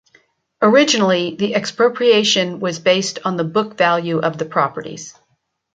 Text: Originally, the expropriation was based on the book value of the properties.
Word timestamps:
Originally, 0.63 1.35
the 1.35 1.53
expropriation 1.53 2.59
was 2.59 2.79
based 2.79 3.19
on 3.23 3.37
the 3.37 3.43
book 3.43 3.77
value 3.77 4.17
of 4.17 4.35
the 4.39 4.45
properties. 4.45 5.13